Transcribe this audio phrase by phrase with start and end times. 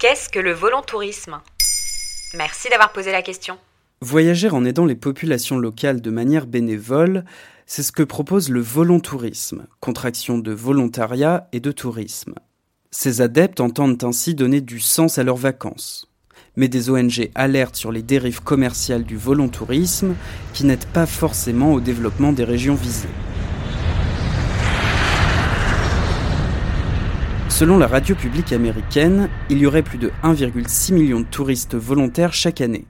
[0.00, 1.42] Qu'est-ce que le volontourisme
[2.34, 3.58] Merci d'avoir posé la question.
[4.00, 7.26] Voyager en aidant les populations locales de manière bénévole,
[7.66, 12.32] c'est ce que propose le volontourisme, contraction de volontariat et de tourisme.
[12.90, 16.08] Ces adeptes entendent ainsi donner du sens à leurs vacances.
[16.56, 20.14] Mais des ONG alertent sur les dérives commerciales du volontourisme
[20.54, 23.08] qui n'aident pas forcément au développement des régions visées.
[27.60, 32.32] Selon la radio publique américaine, il y aurait plus de 1,6 million de touristes volontaires
[32.32, 32.86] chaque année.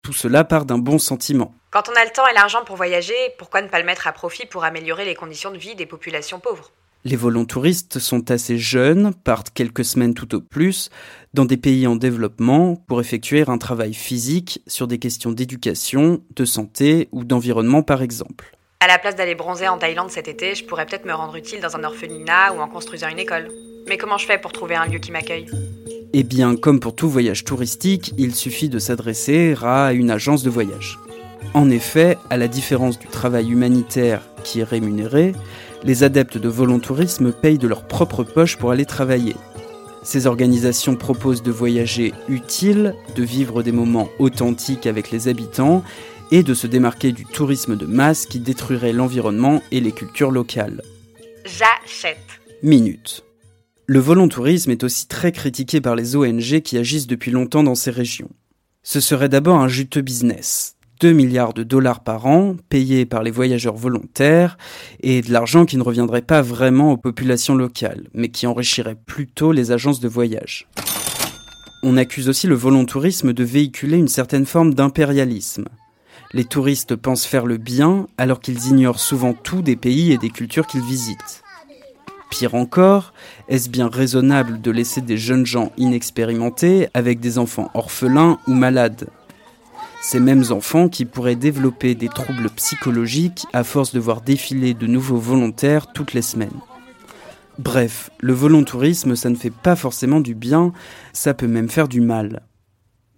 [0.00, 1.52] Tout cela part d'un bon sentiment.
[1.72, 4.12] Quand on a le temps et l'argent pour voyager, pourquoi ne pas le mettre à
[4.12, 6.70] profit pour améliorer les conditions de vie des populations pauvres?
[7.04, 10.90] Les volontouristes sont assez jeunes, partent quelques semaines tout au plus,
[11.34, 16.44] dans des pays en développement pour effectuer un travail physique sur des questions d'éducation, de
[16.44, 18.56] santé ou d'environnement par exemple.
[18.78, 21.58] À la place d'aller bronzer en Thaïlande cet été, je pourrais peut-être me rendre utile
[21.58, 23.48] dans un orphelinat ou en construisant une école.
[23.86, 25.46] Mais comment je fais pour trouver un lieu qui m'accueille?
[26.12, 30.50] Eh bien, comme pour tout voyage touristique, il suffit de s'adresser à une agence de
[30.50, 30.98] voyage.
[31.54, 35.32] En effet, à la différence du travail humanitaire qui est rémunéré,
[35.84, 39.36] les adeptes de volontourisme payent de leur propre poche pour aller travailler.
[40.02, 45.82] Ces organisations proposent de voyager utile, de vivre des moments authentiques avec les habitants
[46.30, 50.82] et de se démarquer du tourisme de masse qui détruirait l'environnement et les cultures locales.
[51.44, 52.18] J'achète.
[52.62, 53.22] Minute.
[53.86, 57.90] Le volontourisme est aussi très critiqué par les ONG qui agissent depuis longtemps dans ces
[57.90, 58.30] régions.
[58.84, 60.76] Ce serait d'abord un juteux business.
[61.00, 64.56] 2 milliards de dollars par an, payés par les voyageurs volontaires,
[65.00, 69.50] et de l'argent qui ne reviendrait pas vraiment aux populations locales, mais qui enrichirait plutôt
[69.50, 70.68] les agences de voyage.
[71.82, 75.64] On accuse aussi le volontourisme de véhiculer une certaine forme d'impérialisme.
[76.32, 80.30] Les touristes pensent faire le bien alors qu'ils ignorent souvent tout des pays et des
[80.30, 81.41] cultures qu'ils visitent.
[82.32, 83.12] Pire encore,
[83.48, 89.10] est-ce bien raisonnable de laisser des jeunes gens inexpérimentés avec des enfants orphelins ou malades?
[90.00, 94.86] Ces mêmes enfants qui pourraient développer des troubles psychologiques à force de voir défiler de
[94.86, 96.58] nouveaux volontaires toutes les semaines.
[97.58, 100.72] Bref, le volontourisme, ça ne fait pas forcément du bien,
[101.12, 102.40] ça peut même faire du mal.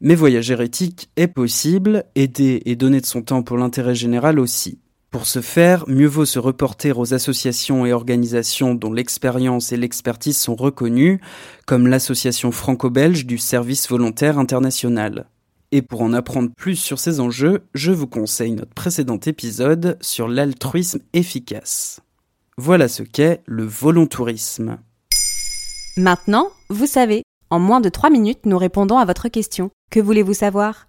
[0.00, 4.80] Mais voyager éthique est possible, aider et donner de son temps pour l'intérêt général aussi.
[5.14, 10.36] Pour ce faire, mieux vaut se reporter aux associations et organisations dont l'expérience et l'expertise
[10.36, 11.20] sont reconnues,
[11.68, 15.28] comme l'association franco-belge du service volontaire international.
[15.70, 20.26] Et pour en apprendre plus sur ces enjeux, je vous conseille notre précédent épisode sur
[20.26, 22.00] l'altruisme efficace.
[22.58, 24.78] Voilà ce qu'est le volontourisme.
[25.96, 27.22] Maintenant, vous savez.
[27.50, 29.70] En moins de 3 minutes, nous répondons à votre question.
[29.92, 30.88] Que voulez-vous savoir?